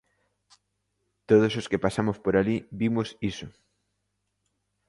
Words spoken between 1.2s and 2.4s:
Todos os que pasamos por